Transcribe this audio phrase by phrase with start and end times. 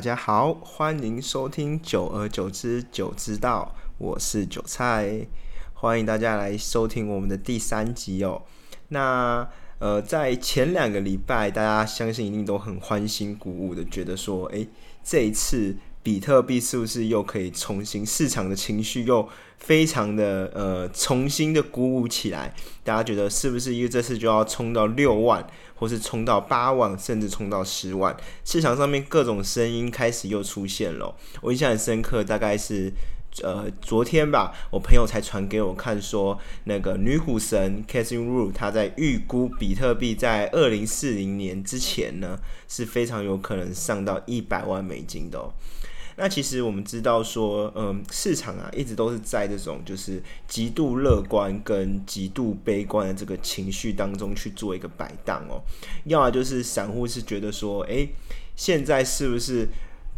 [0.00, 5.26] 大家好，欢迎收听久而久之久知道，我是韭菜，
[5.74, 8.40] 欢迎大家来收听我们的第三集哦。
[8.88, 9.46] 那
[9.78, 14.66] 呃，在前两个礼拜，大家相信一定都很欢欣鼓舞的，觉得说，诶，
[15.04, 15.76] 这一次
[16.10, 19.28] 比特币是不是又可以重新市场的情绪又
[19.58, 22.52] 非常的呃重新的鼓舞起来？
[22.82, 25.46] 大家觉得是不是因为这次就要冲到六万？
[25.76, 31.14] 或是冲到八万，甚至冲到十万，市场上面各种声音开始又出现了。
[31.42, 32.92] 我印象很深刻，大概是
[33.44, 45.38] 呃昨天吧，我朋友才传给我看，说那个女股神 Catherine Wu，她在预估比特币在二零四零年之前呢，是非常有可能上到一百万美金的。
[46.22, 55.62] 那其实我们知道说，嗯，市场啊一直都是在这种就是极度乐观跟极度悲观的这个情绪当中去做一个摆荡哦。
[56.04, 58.06] 要么就是散户是觉得说，哎，
[58.54, 59.66] 现在是不是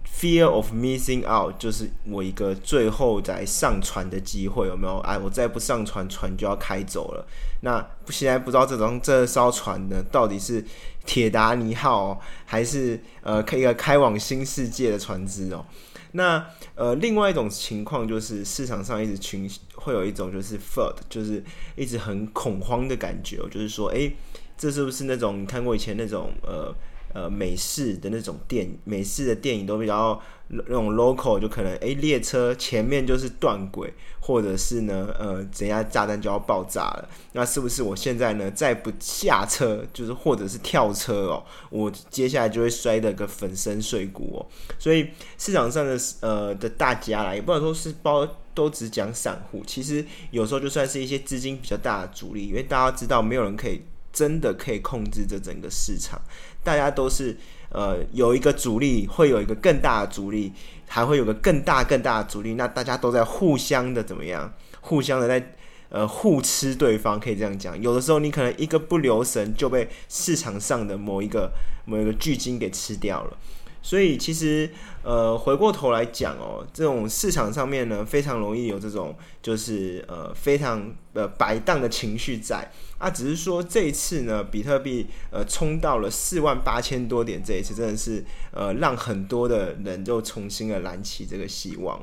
[0.04, 4.98] fear of missing out，就是我一个最后在上船的机会有没有？
[5.04, 7.24] 哎，我再不上船，船就要开走了。
[7.60, 10.64] 那现在不知道这种这艘船呢，到底是
[11.06, 15.64] 铁达尼号还是呃一个开往新世界的船只哦？
[16.12, 21.42] 那呃，另外一种情况就是市场上一直群会有一种就是 FUD，就是
[21.76, 24.12] 一直很恐慌的感觉，就是说，哎，
[24.56, 26.74] 这是不是那种你看过以前那种呃？
[27.14, 37.08] 呃，美式的那种电美式的电影都比较那种 local，就可能哎，列车前面就是断轨，或者是呢，呃，怎样炸弹就要爆炸了。
[37.32, 44.46] 那是不是我现在呢再不下车，就是或者是跳车哦，我接下来就会摔得个粉身碎骨哦。
[44.78, 53.82] 所以市场上的呃的大家啦，也不能说是包都只讲散户，其实有时候就算是一些资金比较大的主力，因为大家知道没有人可以。
[54.14, 56.20] 真的可以控制这整个市场，
[56.62, 57.36] 大家都是
[57.70, 60.52] 呃有一个阻力，会有一个更大的阻力，
[60.88, 64.52] 还会有个更大更大的阻力，那大家都在互相的怎么样？
[64.80, 65.54] 互相的在
[65.88, 67.80] 呃互吃对方，可以这样讲。
[67.80, 71.52] 有的时候你可能一个不留神就被市场上的某一个
[71.84, 73.36] 某一个巨鲸给吃掉了。
[73.84, 74.70] 所以其实，
[75.02, 83.10] 呃，回过头来讲哦，这种市场上面呢，非常容易有这种就是呃非常呃摆荡的情绪在啊。
[83.10, 92.00] 只是说这一次呢，比特币呃冲到了四万八千多点，这一次真的是呃让很多的人又重新的燃起这个希望。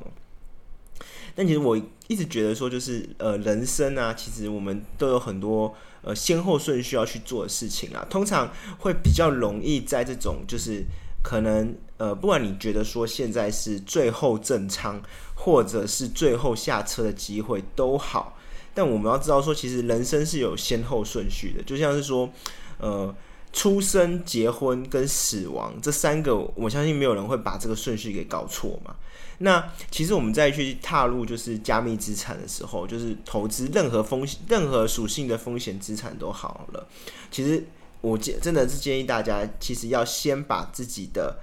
[1.34, 10.84] 但其实我一直觉得说，就是呃人生啊，其实我们都有很多呃先后顺序要去做的事情啊，通常会比较容易在这种就是。
[11.22, 15.02] 可能呃，不管你觉得说现在是最后正仓，
[15.35, 18.38] 或者是最后下车的机会都好，
[18.74, 21.62] 但我们要知道说，其实人生是有先后顺序的。
[21.63, 22.30] 就像是说，
[22.78, 23.13] 呃，
[23.52, 28.96] 出生、结婚跟死亡这三个，我相信没有人会把这个顺序给搞错嘛。
[29.40, 36.88] 那其实我们再去踏入就是加密资产的时候，就是投资任何风险、任何属性的风险资产都好了，
[37.30, 37.66] 其实。
[38.01, 41.39] 我建真的是建议大家，其实要先把自己的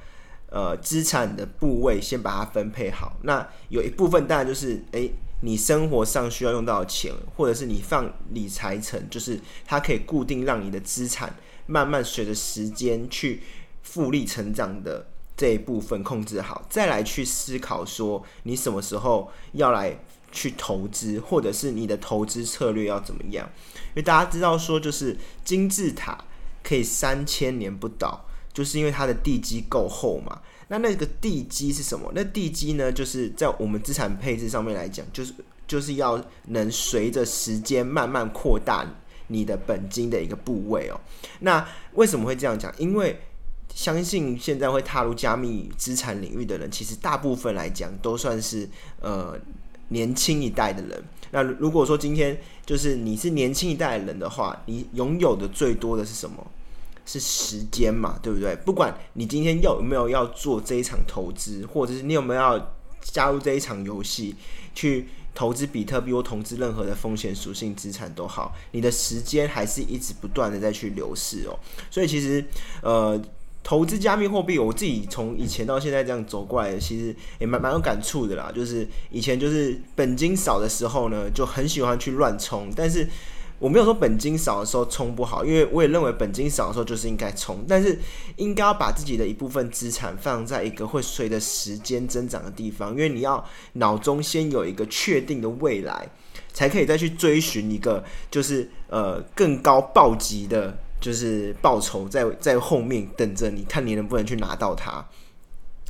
[0.50, 3.18] 呃资产的部位先把它分配好。
[3.22, 5.12] 那有一部分当然就是，诶，
[5.42, 13.42] 你生活上需要用到的钱，或者是你放理财层，就是它可以固定让你的资产慢慢随着时间去
[13.82, 15.06] 复利成长的
[15.36, 19.98] 这一部分控制好，再来去思考说你什么时候要来
[20.32, 23.46] 去投资，或者是你的投资策略要怎么样？
[23.88, 25.14] 因为大家知道说，就是
[25.44, 26.24] 金字塔。
[26.66, 30.40] 可以三千年不倒，就是因为它的地基够厚嘛。
[30.68, 32.10] 那那个地基是什么？
[32.12, 35.32] 那地基呢，就是在我们资产配置上面来讲，就是
[35.68, 38.84] 就是要能随着时间慢慢扩大
[39.28, 41.00] 你的本金的一个部位哦。
[41.38, 42.74] 那为什么会这样讲？
[42.78, 43.20] 因为
[43.72, 48.68] 相信现在会踏入加密资产领域的人，其实大部分来讲都算是
[49.00, 49.38] 呃
[49.88, 51.04] 年轻一代的人。
[51.30, 56.46] 那如果说今天就是你是年轻一代的人的话，你拥有的最多的是什么？
[57.04, 58.56] 是时间嘛，对不对？
[58.64, 64.34] 不管你今天有没有要做这一场投资，或者是你有没有要加入这一场游戏
[64.74, 71.56] 去投资比特币或投资任何的风险属性资产都好，你的时间还是一直不断的在去流逝哦。
[71.92, 72.44] 所以其实
[72.82, 73.20] 呃，
[73.66, 78.52] 投资加密货币，我自己从以前到现在这样走过来，其实也蛮蛮有感触的啦。
[78.54, 83.08] 就是以前就是本金少的时候呢，就很喜欢去乱冲，但是。
[83.58, 87.98] 我没有说本金少的时候冲不好，因为我也认为本金少的时候就是应该冲，但是
[88.36, 93.42] 应该要把自己的一部分资产放在一个会随着时间增长的地方，因为你要
[93.72, 96.06] 脑中先有一个确定的未来，
[96.52, 105.06] 才可以再去追寻一个就是呃更高暴击的，就是报酬在在后面等着你看你能不能去拿到它。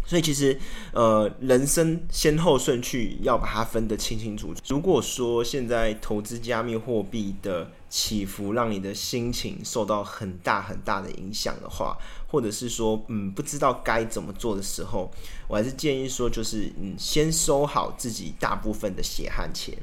[0.08, 0.56] 所以其实，
[0.92, 4.60] 呃，人生先后顺序要把它分得清清楚楚。
[4.68, 11.98] 如果说现在投资加密货币的起伏让你的心情受到很大很大的影响的话，
[12.28, 15.10] 或者是说，嗯，不知道该怎么做的时候，
[15.48, 19.76] 我还是建议说，就是嗯，先收好自己大部分的血汗钱。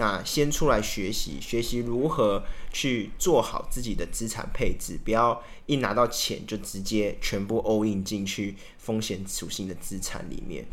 [0.00, 2.42] 那先出来学习，学习如何
[2.72, 10.64] 去做好自己的资产配置，不要一拿到钱就直接全部 all in 进去风险属性的资产里面。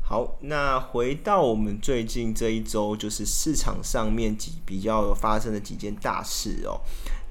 [0.00, 6.82] 好，那回到我们最近这一周，就是市场上面几比较发生的几件大事哦。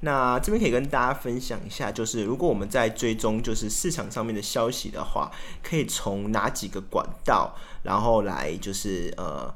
[0.02, 5.32] 那这边可以跟大家分享一下，就是如果我们在追踪就是市场上面的消息的话，
[5.62, 9.50] 可以从哪几个管道，然后来就是呃。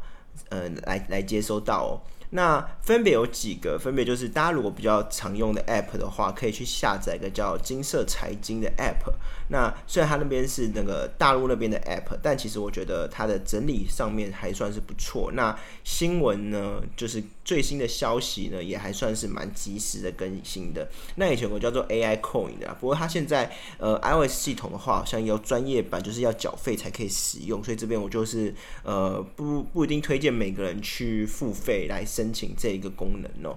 [0.50, 2.00] 呃，来来接收到。
[2.30, 9.12] 那分别有几个，分别就是大家如果比较常用的 App 的话，可以去下载一个叫金色财经的 App。
[9.50, 15.32] 那虽然它那边是那个大陆那边的 App，但其实我觉得它的整理上面还算是不错。
[15.32, 20.86] 那新闻呢，就是最新的消息呢，也还算是蛮及时的更新的。
[21.16, 27.64] 那以前我叫做 AI Coin 的，不过它现在呃 iOS 系统的话，好像有专业版，就是要缴费才可以使用。
[27.64, 33.56] 所以这边我就是呃不不一定推荐每个人去付费来申请这一个功能哦。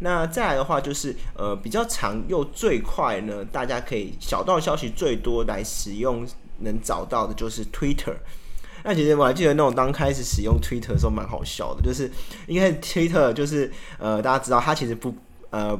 [0.00, 5.22] 那再来的话，就是呃比较长又最快呢，大家可以小道消息最多。
[5.22, 6.26] 多来使用
[6.58, 8.14] 能找到的就是 Twitter。
[8.84, 12.10] 那其实我还记得那种刚开始使用 Twitter 的时候蛮好笑的，就是
[12.46, 15.14] 因为 Twitter 就是呃大家知道它其实不
[15.50, 15.78] 呃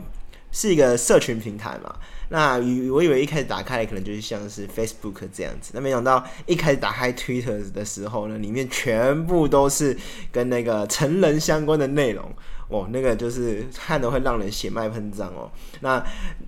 [0.52, 1.92] 是一个社群平台嘛。
[2.28, 2.56] 那
[2.90, 9.94] 我以为一开始打开可能就是像是 Facebook 这样子，那没想到一开始打开 Twitter 的时候呢，里面全部都是
[10.30, 12.32] 跟那个成人相关的内容。
[12.68, 15.50] 哦，那个就是看的会让人血脉喷张哦。
[15.80, 16.02] 那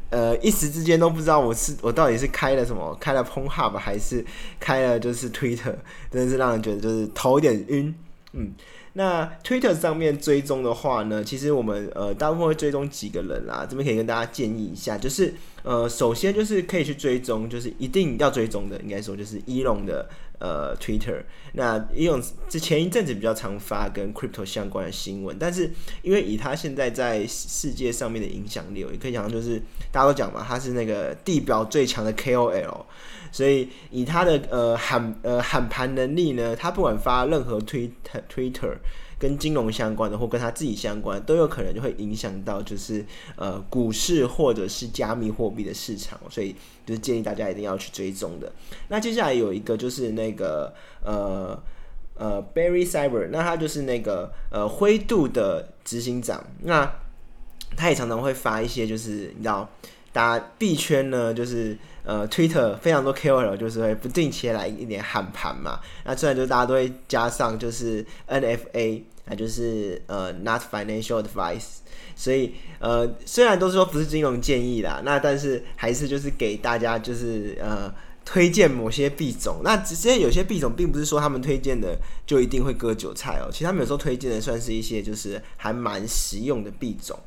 [0.08, 4.24] 呃，一时之间都不知道我是我到底是开了什么，开了 p o n Hub 还是
[4.58, 5.74] 开了就是 Twitter，
[6.10, 7.94] 真的是让人觉得就是头有点晕。
[8.32, 8.54] 嗯，
[8.94, 20.08] 那 Twitter 上面追踪的话呢，其实我们呃大部分会追踪几个人啦，这边可以跟大家建议一下，就是呃首先就是可以去追踪，就是一定要追踪的，应该说就是一龙的。
[20.38, 21.22] 呃，Twitter，
[21.52, 25.70] 那伊勇之前一阵子比较常发跟 crypto 相关的新闻，但是
[26.02, 29.60] 因为以他现在在世界上面的影响力，也可以讲就是
[29.92, 32.84] 大家都讲嘛，他是那个地表最强的 KOL，
[33.30, 37.90] 所以以他的呃喊呃喊盘能力呢，他不管发任何推
[38.28, 38.76] Twitter。
[39.24, 43.02] 跟金融相关的或跟他自己相关，都有可能就会影响到，就是
[43.36, 46.54] 呃股市或者是加密货币的市场，所以
[46.84, 48.52] 就是建议大家一定要去追踪的。
[48.88, 51.58] 那接下来有一个就是那个呃
[52.18, 56.92] 呃 Barry Cyber，那他就是那个呃灰度的执行长，那
[57.78, 59.66] 他也常常会发一些就是你知道，
[60.12, 61.78] 大家币圈呢就是。
[62.06, 71.78] 呃，Twitter 非常多 KOL 就是会不定期来一点喊盘嘛，那自然就大家都会加上就是 NFA，那就是呃 Not Financial Advice，
[72.14, 77.92] 所以呃虽然都是说不是金融建议啦，那但是还是就是给大家就是呃
[78.24, 87.18] 推荐某些币种，那直接有些币种并不是说他们推荐的就一定会割韭菜哦，其实他们有时候推荐的算是一些就是还蛮实用的币种。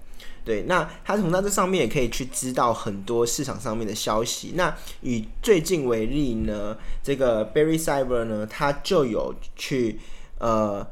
[0.43, 4.53] 对，那他从他这上面也可以去知道很多市场上面的消息。
[4.55, 9.99] 那以最近为例呢，这个 Barry Cyber 呢，他就有去
[10.39, 10.87] 呃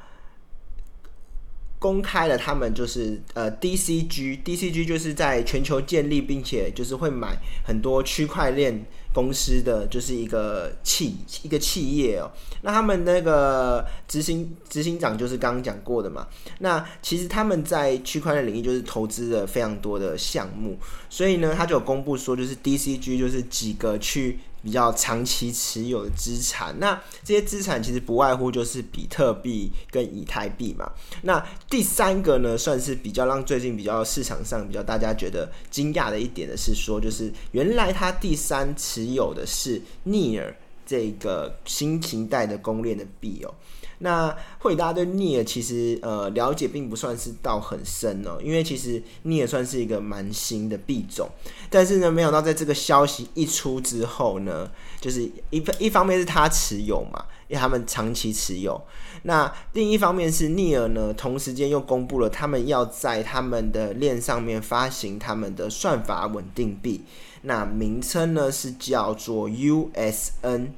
[1.86, 8.84] 公开了他们就是呃 DCG，DCG 就是在全球建立，并且就是会买很多区块链。
[9.16, 12.30] 公司的就是一个企一个企业哦，
[12.64, 16.28] 那他们那个执行执行长就是刚刚讲过的嘛。
[16.60, 20.78] 那其实他们在区块链领域就是投资了非常多的项目，
[21.10, 24.38] 所以呢，他就有公布说，就是 DCG 就是几个去。
[24.66, 30.92] 比较长期持有的资产，那这些资产其实不外乎就是比特币跟以太币嘛。
[31.22, 43.54] 那第三个呢，算是比较让最近比较市场上比较大家觉得惊讶的一点的是说，就是原来他第三持有的是 Near 这个新型代的公链的币哦。
[44.00, 51.30] 那会大家对 Near 其实呃了解并不算是到很深哦，因为其实 Near 算是一个蛮新的币种，
[51.70, 58.82] 但是呢，没想到在这个消息一出之后呢，就是一一方面是他持有嘛，因为他们长期持有，
[59.24, 67.06] 那另一方面是 Near 呢，同时间又公布了他们要在他们的链上面发行他们的算法稳定币，
[67.44, 70.72] 那名称呢是叫做 USN，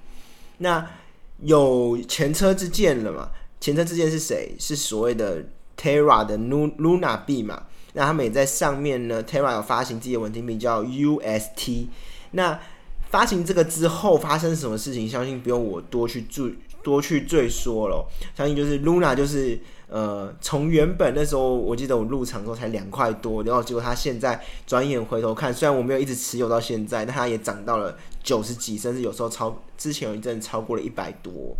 [0.60, 0.88] 那。
[1.42, 3.30] 有前车之鉴了嘛？
[3.60, 4.56] 前车之鉴是谁？
[4.60, 5.44] 是所谓的
[5.78, 7.64] Terra 的 Luna 币嘛？
[7.94, 9.24] 那他们也在上面呢。
[9.24, 11.88] Terra 有发行自己的稳定币叫 UST。
[12.32, 12.60] 那
[13.10, 16.52] 发行这个之后发生什么事情，相信不用我多去注
[16.88, 18.08] 多去赘说了。
[18.34, 31.58] 相信就是 Luna 就是呃，从原本那时候我记得我入场时候才两块多，然后结果它现在转眼回头看，虽然我没有一直持有到现在，但它也涨到了九十几，甚至有时候超之前有一阵超过了一百多。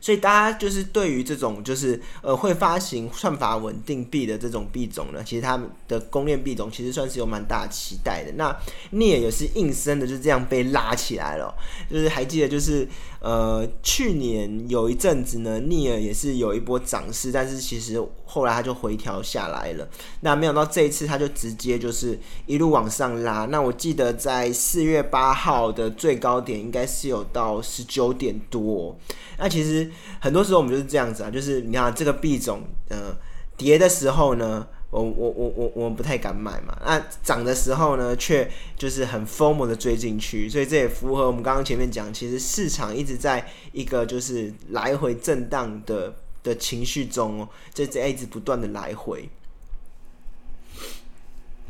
[0.00, 8.30] 所以大家就是对于这种就是呃会发行算法稳定币的这种币种呢，其实他们的公链币种其实算是有蛮大期待的。
[8.36, 8.56] 那
[8.92, 11.52] 镍也是硬生的就这样被拉起来了，
[11.90, 12.86] 就是还记得就是
[13.20, 19.88] 呃去年有一阵子呢，逆尔也是有一波涨势，但是其实后来它就回调下来了。
[20.20, 23.44] 那没想到这一次它就直接就是一路往上拉。
[23.46, 28.96] 那我记得在四月八号的最高点应该是有到十九点多。
[29.38, 33.16] 那其实很多时候我们就是这样子啊，就是你看这个币种，呃，
[33.56, 36.76] 跌的时候呢，我我我我我们不太敢买嘛。
[36.84, 49.28] 那涨的时候呢，却就是很疯猛的追进去，所以这也符合我们刚刚前面讲，其实市场一直在一个就是来回震荡的的情绪中哦，这这一直不断的来回。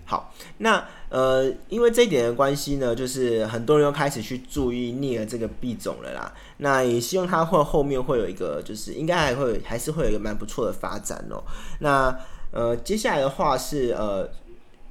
[0.05, 6.33] 好，那呃，因为这一点的关系呢，就是很多人又开始去注意镍尔这个币种了啦。
[6.57, 11.45] 那也希望它会后面会有一个，就是应该还会还是会有一个蛮不错的发展哦。
[11.81, 12.19] 那
[12.51, 14.29] 呃，接下来的话是呃，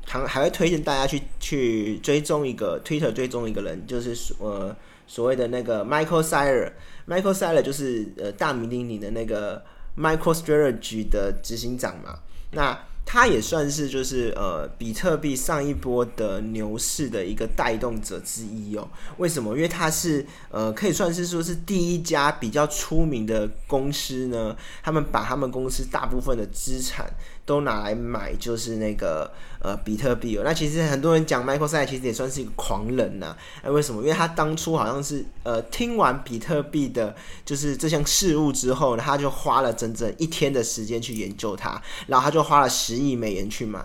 [0.06, 4.76] 还还会推荐大家去去追踪一个 Twitter 追踪一个人，就是呃
[5.08, 6.72] 所谓的那个 Michael s i r e
[7.06, 9.64] m i c h a e l s i r e 就是呃大名鼎鼎的那个
[9.98, 12.20] Michael Strategy 的执行长嘛。
[12.52, 12.78] 那
[13.10, 18.86] 它也算是就是呃比特币上一波的牛市的一个带动者之一哦。
[19.16, 19.56] 为什么？
[19.56, 24.54] 因为它是呃可以算是说是第一家比较出名的公司呢。
[24.84, 27.10] 他们把他们公司大部分的资产
[27.46, 30.42] 都拿来买，就是那个呃比特币哦。
[30.44, 33.34] 那其实很多人讲 Michael s a 其实也算是一个狂人呐。
[33.62, 34.02] 哎，为什么？
[34.02, 42.97] 因为他当初好像是呃听完比特币的就是这项事物之后呢，他就花了整整一天的时间去研究它，然后他就花了十。
[42.98, 43.80] 十亿美元去买，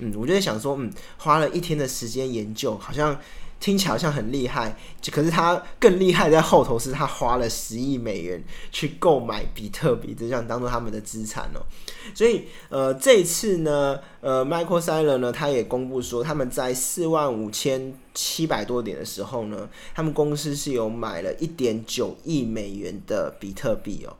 [0.00, 3.16] 嗯，我就在想说，嗯，花了一天的时间研究，好像
[3.60, 4.76] 听起来好像很厉害，
[5.12, 11.62] 可是他更厉害在后头，是他花了十亿美元去购买比特币，就这样当做他们的资产哦。
[12.12, 24.16] 所以，呃，这一次呢，呃，Michael Saylor 呢，他也公布说，他们在四万五千七百多点的时候呢，他们公司是有买了一点九亿美元的比特币哦。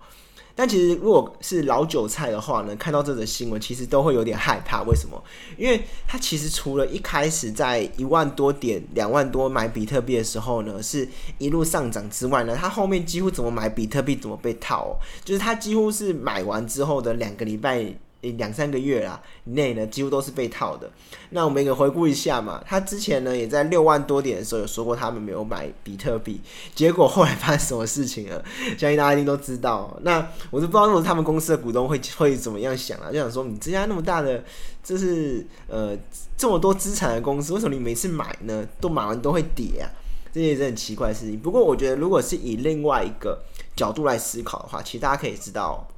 [0.54, 4.82] 但其实，如果是老韭菜的话呢，看到这则新闻，其实都会有点害怕。
[4.82, 5.22] 为什么？
[5.56, 17.94] 因为他其实除了一开始在一万多点、两万多买比特币的时候呢，是一路上涨之外呢，他后面几乎怎么买比特币怎么被套，就是他几乎是买完之后的两个礼拜。
[18.30, 20.88] 两三个月啦内呢，几乎都是被套的。
[21.30, 26.40] 那我们也回顾一下嘛，他之前呢也在六万多点的时候有说过他们没有买比特币，
[26.74, 28.44] 结果后来发生什么事情了？
[28.78, 29.98] 相信大家一定都知道。
[30.02, 30.18] 那
[30.50, 33.10] 我都不知道，为他们公司的股东会会怎么样想啊？
[33.10, 34.44] 就想说，你这家那么大的，
[34.84, 35.96] 就是呃
[36.36, 39.90] 这么多资产的公司，为什么你每次买呢都买完都会跌啊？
[40.32, 41.38] 这也是很奇怪的事情。
[41.38, 43.42] 不过我觉得，如果是以另外一个
[43.74, 45.88] 角度来思考的话，其实大家可以知道。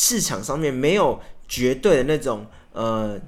[0.00, 3.18] 市场上面没有绝对的那种呃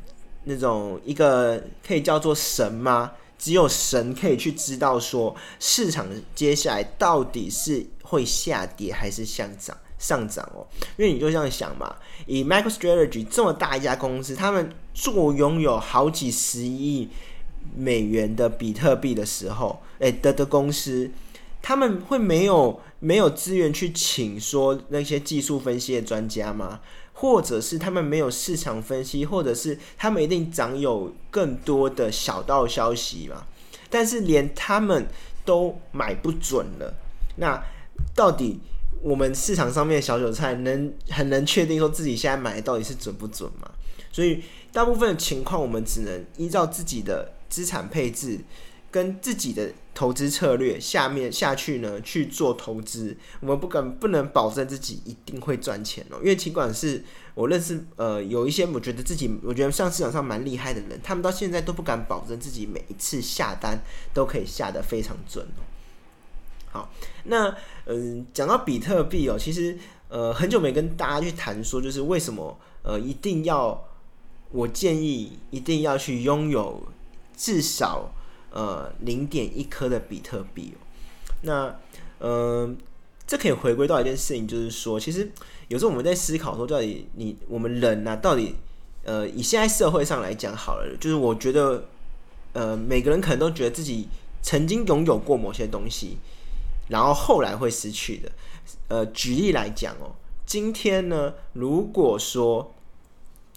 [0.45, 3.11] 那种一个可以叫做神吗？
[3.37, 10.65] 只有神可以去知道说市场接下来到底是会下跌还是上涨上涨哦。
[10.97, 11.97] 因为你就这样想嘛，
[12.27, 17.09] 以 MicroStrategy 这么大一家公司，他们做拥有好几十亿
[17.75, 21.11] 美元的比特币的时候，哎的的公司。
[21.63, 26.81] 他们会没有没有资源去请说那些技术分析的专家吗？
[27.13, 33.47] 或者是他们没有市场分析，或者是他们一定掌有更多的小道消息嘛？
[33.91, 35.07] 但是连他们
[35.45, 36.95] 都买不准了，
[37.37, 37.63] 那
[38.15, 38.61] 到底
[39.03, 43.71] 我们市场上面的小韭菜能很能确定说自己现在买的到底是准不准吗？
[44.13, 44.43] 所以
[44.73, 48.39] 大部分情况，我们只能依照自己的资产配置。
[48.91, 56.19] 跟自己的投资策略下面下去呢去做投资，我们不敢不能保证自己一定会赚钱哦。
[56.21, 57.05] 因为尽管是
[57.35, 63.79] 我认识呃有一些我觉得自己我觉得上市场上蛮厉害的人，他们到现在都不敢保证自己每一次下单
[64.13, 65.63] 都可以下得非常准哦。
[66.73, 66.93] 好，
[67.25, 67.55] 那
[67.87, 69.79] 嗯讲到比特币哦，其实
[70.09, 73.87] 呃很久没跟大家去谈说，就是为什么呃一定要
[74.51, 76.89] 我建议一定要去拥有
[77.37, 78.13] 至少。
[78.51, 80.79] 呃，零点一颗的比特币哦，
[81.43, 81.79] 那
[82.19, 82.69] 呃，
[83.27, 85.31] 这可以回归到一件事情，就是说，其实
[85.69, 88.57] 有时候我们在思考说，到底你我们人呢，到底
[89.05, 91.85] 呃，以现在社会上来讲好了，就是我觉得
[92.53, 94.09] 呃，每个人可能都觉得自己
[94.43, 96.19] 曾经拥有过某些东西，
[96.89, 98.33] 然后后来会失去的。
[98.89, 100.15] 呃，举例来讲哦，
[100.45, 102.75] 今天呢，如果说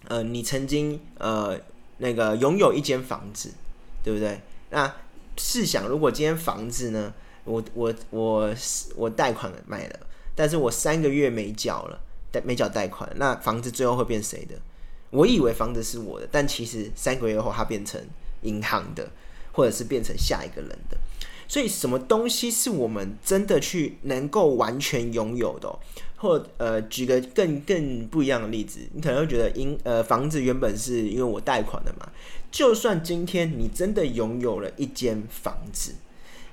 [0.08, 1.60] 呃你曾经呃
[1.98, 3.52] 那个拥有一间房子，
[4.04, 4.40] 对不对？
[4.74, 4.92] 那
[5.38, 7.14] 试想，如果今天房子呢，
[7.44, 8.54] 我我我
[8.96, 10.00] 我贷款买了，
[10.34, 12.00] 但是我三个月没缴了，
[12.32, 14.56] 贷没缴贷款，那房子最后会变谁的？
[15.12, 18.02] 我以为房子是我的，但其实三个月后它变成
[18.42, 19.12] 银行的，
[19.52, 20.98] 或者是变成下一个人的。
[21.48, 25.72] 所以，什么东西是我们真的去能够完全拥有的？
[26.18, 32.10] 或呃，举个更更不一样的例子，你可能会觉得，因呃房子原本是因为我贷款的嘛。
[32.54, 35.96] 就算今天你真的拥有了一间房子，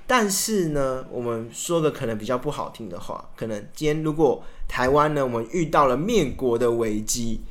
[0.07, 7.41] 但是呢，我们说个可能比较不好听的话，可能今天如果台湾呢，我们遇到了灭国的危机，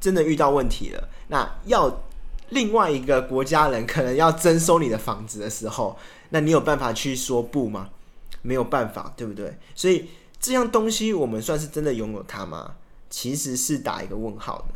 [0.00, 2.02] 真的遇到问题了，那要。
[2.50, 5.96] 另外一个国家人可能要征收你的房子的时候，
[6.28, 7.88] 那你有办法去说不吗？
[8.42, 9.56] 没有办法，对不对？
[9.74, 12.74] 所以这样东西我们算是真的拥有它吗？
[13.08, 14.74] 其实是打一个问号的。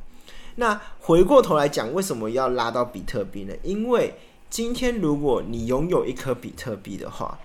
[0.57, 3.55] 那回过头来讲，为什么要拉到比特币呢？
[3.63, 4.15] 因为
[4.51, 7.39] 今天如果你拥有一颗比特币的话，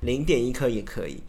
[0.00, 1.20] 零点一颗也可以，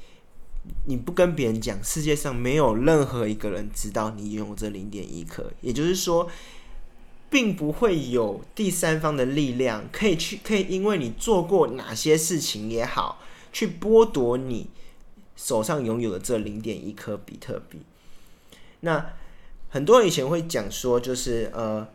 [0.86, 6.30] 你不跟别人讲，世界上没有任何一个人知道你拥有这零点一颗，也就是说。
[7.28, 13.20] 并不会有第三方的力量可以去，可以因为你做过哪些事情也好，
[13.52, 14.70] 去剥夺你
[15.36, 17.82] 手上拥有的这零点一颗比特币。
[18.82, 19.14] 那
[19.76, 21.86] 很多人以前会讲说，就是呃，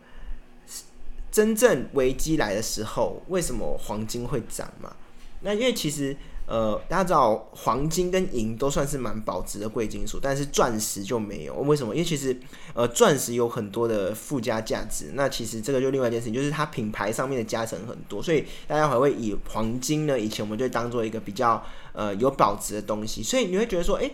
[1.31, 4.95] 真正危机来的时候，为什么黄金会涨嘛？
[5.41, 6.15] 那因为其实。
[6.47, 11.55] 呃，大家知道黄金跟银都算是蛮保值的贵金属，但是钻石就没有。
[11.55, 11.95] 为什么？
[11.95, 12.37] 因为其实
[12.73, 15.11] 呃，钻石有很多的附加价值。
[15.13, 23.23] 那其实这个就另外一件事情，就是它品牌上面的加成很多，所以大家还会以黄金呢，以前我们就当做一个比较呃有保值的东西。
[23.23, 24.11] 所以你会觉得说，哎，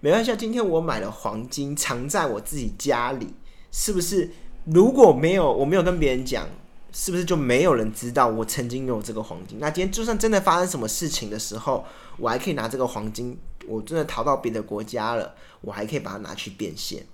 [0.00, 3.34] 没关系，今天我买了黄金藏在我自己家里，
[3.72, 4.30] 是不是？
[4.64, 6.48] 如果没有，我没有跟别人讲。
[6.90, 9.58] 是不是就没有人知道我曾经拥有这个黄金？
[9.60, 11.84] 那今天就算真的发生什么事情的时候，
[12.16, 17.04] 我还可以拿这个黄金，我真的逃到别的国家了，我还可以把它拿去变现。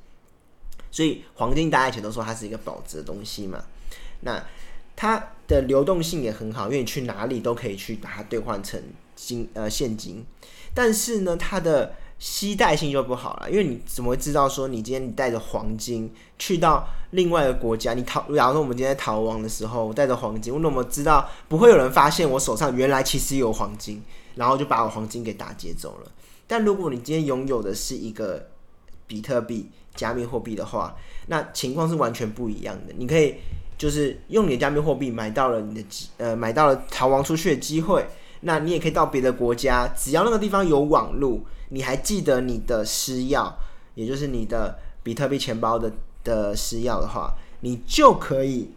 [0.92, 3.64] 所以黄金大家以前都说它是一个保值的东西嘛。
[4.20, 4.42] 那
[4.94, 8.80] 它的流动性也很好，因为你去哪里都可以去把它兑换成
[9.16, 10.24] 金呃现金。
[10.72, 24.02] 但是呢，它的携带性就不好了，因为你怎么会知道说你今天你带着黄金去到另外一个国家，你逃，假如说我们今天逃亡的时候，我带着黄金，我怎么知道不会有人发现我手上原来其实有黄金，
[24.36, 26.10] 然后就把我黄金给打劫走了？
[26.46, 28.48] 但如果你今天拥有的是一个
[29.06, 30.96] 比特币加密货币的话，
[31.26, 32.94] 那情况是完全不一样的。
[32.96, 33.34] 你可以
[33.76, 38.06] 就是用你的加密货币买到了你的机呃买到了逃亡出去的机会，
[38.40, 41.44] 那你也可以到别的国家，只要那个地方有网路。
[41.68, 43.52] 你还记得你的私钥，
[43.94, 48.70] 也就是你的比特币钱包的的私钥的话，你就可以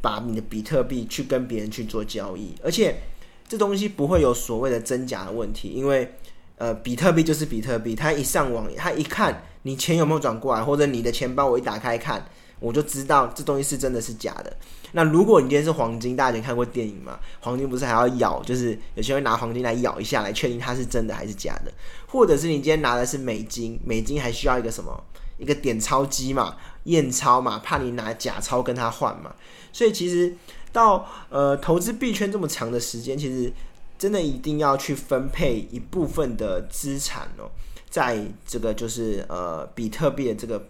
[0.00, 3.00] 把你的比特币去跟别人去做交易，而且
[3.48, 6.14] 这东西不会有所谓的真假的问题，因为
[6.56, 12.28] 呃，比特币就是比特币，它一上网，它一看你钱有没有转过来，或者你的钱包我一打开看。
[12.60, 14.56] 我就知道这东西是真的是假的。
[14.92, 17.20] 那如果你今天是黄金，大家以前看过电影吗？
[17.40, 21.72] 黄金不是还要咬，就是有些人拿黄金来咬一下，来确定它是真的还是假的。
[22.06, 25.04] 或者是你今天拿的是美金，美金还需要一个什么？
[25.36, 29.34] 一个点钞机嘛，验钞嘛，怕你拿假钞跟他换嘛。
[29.72, 30.34] 所以其实
[30.72, 33.52] 到呃投资币圈这么长的时间，其实
[33.98, 37.50] 真的一定要去分配一部分的资产哦，
[37.90, 40.66] 在这个就是呃比特币的这个。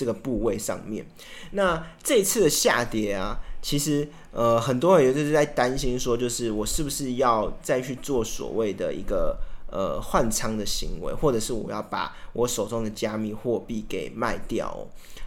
[0.00, 1.04] 这个部位上面，
[1.50, 9.38] 那这次的下跌啊，其实呃，很多人也就是在担心说，就是我是不是要再去做所谓的一个
[9.70, 14.74] 呃换仓的行为，或者是我要把我手中的加密货币给卖掉？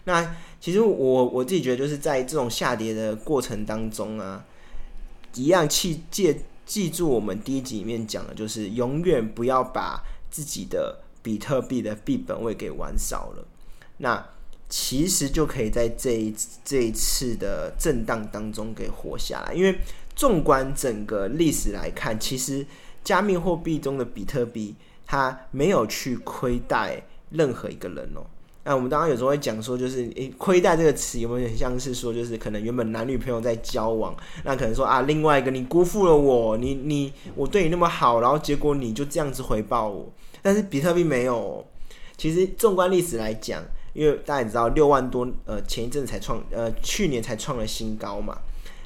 [0.05, 4.43] 那其实我我自己觉得，就是在这种下跌的过程当中啊，
[5.36, 13.45] 一样记记记住我们第一集里面讲的，就是永远不要把自己的比特币的币本位给玩少了。
[13.97, 14.25] 那
[14.75, 16.33] 其实就可以在这一
[16.65, 19.77] 这一次的震荡当中给活下来，因为
[20.15, 22.65] 纵观整个历史来看，其实
[23.03, 24.73] 加密货币中的比特币
[25.05, 28.25] 它没有去亏待任何一个人哦。
[28.63, 40.12] 那我们当然有时候会讲说，就是诶，亏待这个词有没有很像是说，就是可能原本男女朋友在交往，那可能说啊，另外一个你辜负了我，你你我对你那么好，然后结果你就这样子回报我。
[40.41, 41.63] 但是比特币没有，
[42.17, 43.63] 其实纵观历史来讲。
[43.93, 48.38] 因为大家也知道，六万多，呃，前一阵才创，呃，去年才创了新高嘛。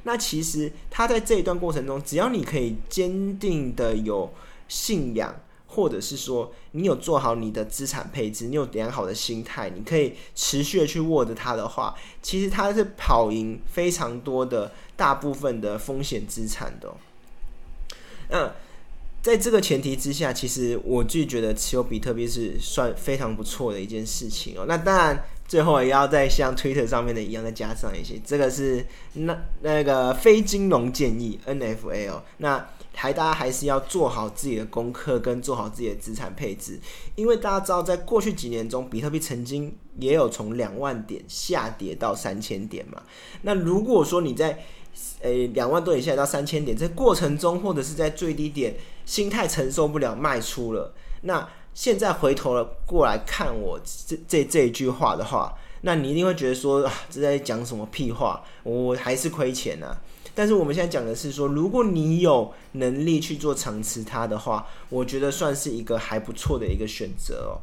[0.04, 4.32] 那其实他在这一段过程中，只要你可以坚定的有
[4.68, 5.36] 信仰。
[5.70, 16.92] 或者是说，你有做好你的资产配置，你有良好的心态，你可以持续的去握着它的话，其实它是跑赢非常多的大部分的风险资产的。
[18.30, 18.50] 那
[19.28, 24.64] 在这个前提之下，其实我就觉得持有比特币是算非常不错的一件事情哦。
[24.66, 28.86] 那当然，最后也要再像 Twitter 上面的一样，再加上一些，这个是
[29.16, 32.22] 那那个非金融建议 NFL。
[32.38, 36.80] 那还大家还是要做好自己的功课，跟做好自己的资产配置，
[37.16, 43.04] 因为大家知道，在过去几年中，比特币曾经也有从两万点下跌到三千点嘛。
[43.42, 44.64] 那如果说你在
[45.22, 58.44] 诶两万多点下到三千点，在过程中或者是在最低点，心态承受不了卖出了，那现在回头了过来看我这这这一句话的话，那你一定会觉得说，这在讲什么屁话？
[58.64, 59.98] 我还是亏钱啊。
[60.36, 67.62] 但是我们现在讲的是说，如果你有能力去做长持它的话，我觉得算是一个还不错的一个选择哦。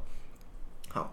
[0.89, 1.13] 好。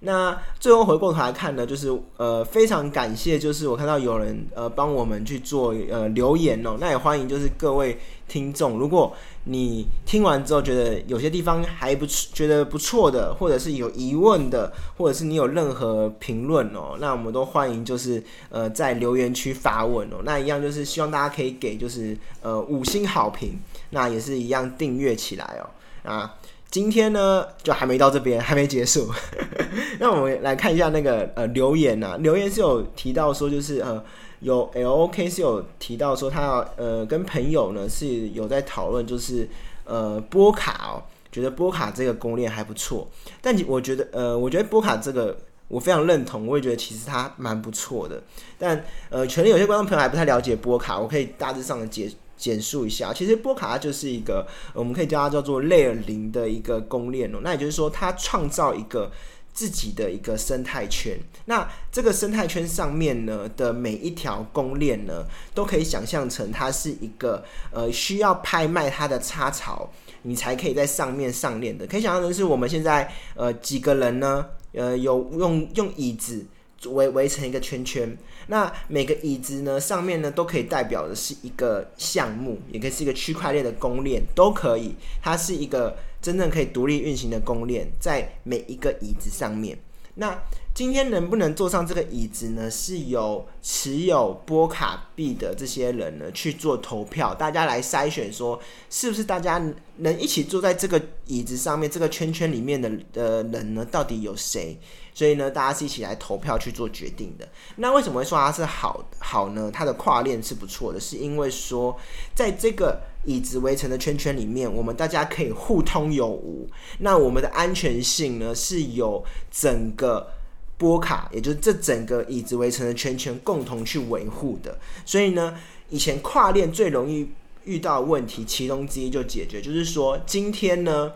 [0.00, 9.12] 那最后回过头来看呢，就是呃非常感谢，就是我看到有人呃帮我们去做呃留言哦，那也欢迎就是各位听众，如果
[9.44, 23.58] 你听完之后觉得有些地方还不错觉得不错的，或者是有疑问的，或者是你有任何评论哦，那我们都欢迎就是呃在留言区发问哦，那一样就是希望大家可以给就是呃五星好评，
[23.90, 25.66] 那也是一样订阅起来哦
[26.08, 26.36] 啊。
[26.70, 29.10] 今天呢，就还没到这边，还没结束。
[29.98, 34.04] 那我们来看一下那个呃留言呐，留言是有提到说，就是呃
[34.40, 39.48] 有 L O K 是有提到说，他要呃跟朋友呢是有在讨论，就是
[39.84, 41.02] 呃波卡哦，
[41.32, 43.08] 觉得波卡这个攻略还不错。
[43.40, 45.34] 但我觉得呃，我觉得波卡这个
[45.68, 48.22] 我非常认同，我也觉得其实它蛮不错的。
[48.58, 52.10] 但呃，可能有些观众朋友还不太了解波卡，我可以大致上的解。
[52.38, 57.40] 简述一下，其实波卡它就是一个，我们可以叫它叫做 Layer 零的一个公链哦。
[57.42, 59.10] 那也就是说，它创造一个
[59.52, 61.18] 自己的一个生态圈。
[61.46, 69.90] 那这个生态圈上面呢的每一条公链呢，都可以想象成它是一个呃需要拍卖它的插槽，
[70.22, 71.86] 你才可以在上面上链的。
[71.88, 76.46] 可以想象成是我们现在呃几个人呢，呃有用用椅子。
[76.90, 78.16] 围围成一个圈圈，
[78.48, 84.94] 那每个椅子呢上面呢都可以代表的是一个项目，也可以是一个区块链的公链，都可以。
[85.22, 89.78] 它是一个真正可以独立运行的公链，在每一个椅子上面。
[90.14, 90.36] 那
[90.74, 92.68] 今天能不能坐上这个椅子呢？
[92.68, 98.58] 是由持有波卡币的这些人呢去做投票，大家来筛选说，
[98.90, 99.62] 是不是大家
[99.98, 104.76] 能一起坐在这个椅子上面，这个圈圈里面的的人呢，到底有谁？
[105.18, 107.48] 所以呢，大家是一起来投票去做决定的。
[107.74, 109.68] 那为什么会说它是好好呢？
[109.68, 111.98] 它的跨链是不错的，是因为说
[112.36, 116.70] 在这个椅子围成的圈圈里面，我们大家可以互通有无。
[117.00, 120.34] 那我们的安全性呢，是有整个
[120.76, 124.78] 波卡，也就是这整个椅子围成的圈圈共同去维护的。
[125.04, 127.28] 所以呢，以前跨链最容易
[127.64, 131.10] 遇到问题，其中之一就解决，就是说今天呢，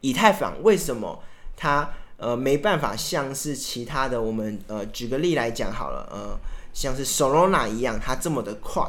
[0.00, 1.24] 以太坊为什么
[1.56, 1.90] 它？
[2.18, 6.36] 呃，没办法，像是其他的，我们呃，举个例来讲好了，呃，
[6.74, 8.84] 像是 Solana 一样，它这么的快，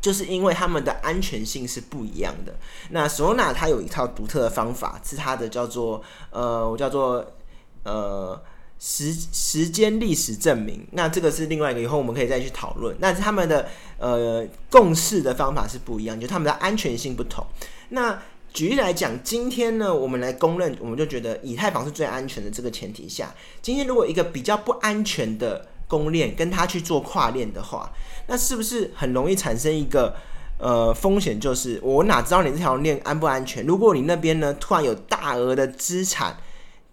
[0.00, 2.54] 就是因为他们的安全性是不一样的。
[2.90, 7.24] 那 Solana 它有一套独特的方法，是它的叫做呃，我叫做
[7.84, 8.38] 呃
[8.78, 10.86] 时时间历史证明。
[10.92, 12.94] 那这个是另外一个，以后我们可以再去讨论。
[12.98, 17.46] 那他们的呃共识的方法是不一样，就他们的安全性不同。
[17.88, 18.20] 那
[18.52, 22.50] 举例来讲，今天呢，我们来公认，我们就觉得以太坊是最安全的。
[22.50, 27.90] 这个前提下，今天如果一个比较不安全的公链跟它去做跨链的话，
[28.26, 30.14] 那是不是很容易产生一个
[30.58, 31.40] 呃风险？
[31.40, 33.64] 就是我哪知道你这条链安不安全？
[33.64, 36.36] 如果你那边呢突然有大额的资产，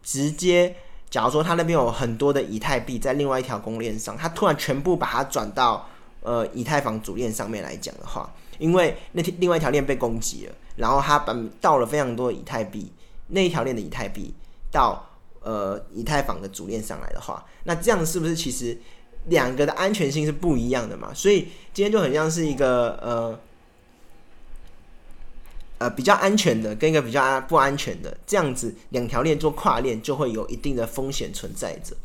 [0.02, 0.74] 直接
[1.10, 5.90] 假如说他那边有很多的以太币在另外一条公链上，他突然全部把它转到
[6.22, 10.56] 呃以太坊主链上面来讲的话，因为那条另外一条链被攻击了。
[10.80, 12.92] 然后他把到了非常多以太币
[13.28, 14.34] 那一条链的以太币
[14.72, 15.06] 到
[15.42, 18.78] 呃以太坊的主链上来的话，那这样是不是其实
[19.26, 21.14] 两个的安全性是不一样的嘛？
[21.14, 23.38] 所以今天就很像是一个呃
[25.80, 31.96] 呃比较安全的跟一个比较不安全的这样子两条链做跨链就会有一定的风险存在着。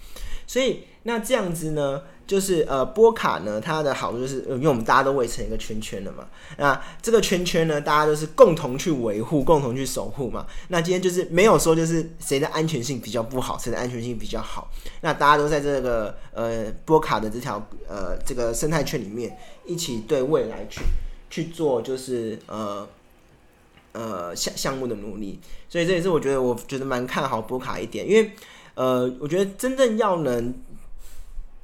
[0.46, 10.46] 所以那这样子呢，就是呃波卡呢，它的好处就是因为我们大家都围成一个圈圈了嘛，那这个圈圈呢，大家都是共同去维护、共同去守护嘛。
[10.68, 19.34] 那今天就是没有说就是谁的安全性比较不好，谁的安全性比较好，那大家都在这个呃波卡的这条呃这个生态圈里面
[19.64, 20.82] 一起对未来去
[21.30, 22.86] 去做，就是呃。
[23.94, 28.32] 呃，项项目的努力，所以这也是我觉得，我觉得蛮看好波卡一点，因为
[28.74, 30.52] 呃，我觉得真正要能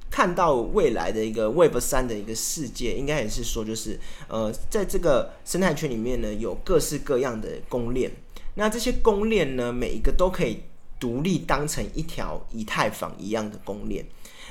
[0.09, 8.09] 看到未来的一个 Web 三的一个世界，应该也是说，就是呃，在这个生态圈里面呢，有各式各样的公链，
[8.55, 10.63] 那这些公链呢，每一个都可以
[11.01, 14.05] 独立当成一条以太坊一样的公链，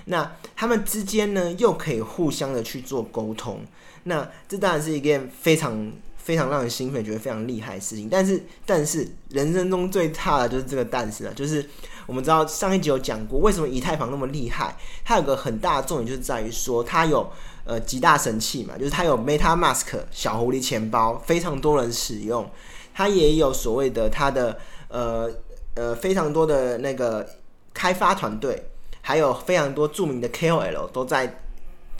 [0.05, 3.62] 那他们之间呢，又可以互相的去做沟通，
[4.05, 5.90] 那这当然是一件非常。
[6.22, 8.09] 非常让人兴奋，觉得非常厉害的事情。
[8.11, 11.66] 但是，但是人生中最差的就是这个但是了，就是
[12.06, 14.76] 我们知道上一集有讲过，为什么以太坊那么厉害？
[15.04, 17.30] 它有个很大的重点，就是在于说它有
[17.64, 22.48] 呃极大神器嘛，就是它有 MetaMask 小狐狸钱包，非常多人使用。
[22.94, 25.30] 它也有所谓的它的呃
[25.74, 27.26] 呃非常多的那个
[27.72, 31.42] 开发团队，还有非常多著名的 KOL 都在。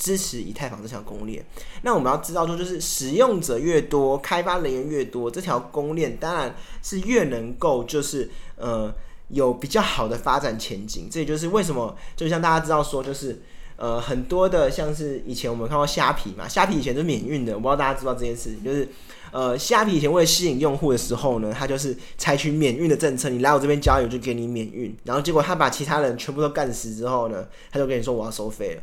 [0.01, 1.45] 支持以太坊这条公链，
[1.83, 8.91] 那我们要知道说，就是使用者越多，开发人员越多，这条公链当然是越能够就是呃
[9.29, 11.07] 有比较好的发展前景。
[11.11, 13.43] 这也就是为什么，就像大家知道说，就是
[13.77, 18.89] 呃很多的像是以前我们看到虾皮嘛，虾皮以前是免运的，我不知道大家知道这件事情，就是
[19.33, 28.83] 呃虾皮以前为了吸引用户的时候呢，它就是采取免运的政策，你来我这边交易就给你免运，然后结果他把其他人全部都干死之后呢，他就跟你说我要收费了。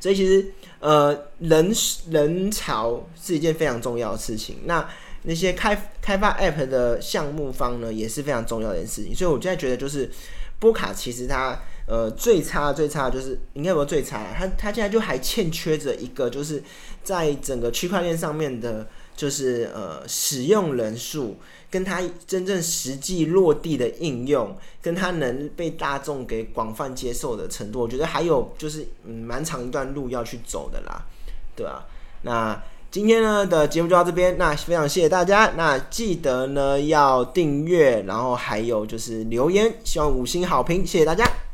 [0.00, 1.72] 所以其实，呃，人
[2.10, 4.60] 人潮是一件非常重要的事情。
[4.64, 4.88] 那
[5.22, 9.14] 那些开开发 App 的项目方呢，也是非常重要的一件事情。
[9.14, 10.10] 所以我现在觉得，就是
[10.58, 16.62] 波卡其实它呃最差最差就是应该不最差，它它现在就还欠缺着一个，就是
[17.04, 18.88] 在整个区块链上面的，
[19.20, 21.36] 就是呃使用人数。
[21.72, 31.06] 跟它真正实际落地的应用，跟它能被大众给广泛接受的程度，我觉得还有就是嗯蛮长一段路要去走的啦，
[31.54, 31.86] 对吧？
[32.22, 41.49] 那今天呢的节目就到这边，那非常谢谢大家，那记得呢要订阅，然后还有就是留言，希望五星好评，谢谢大家。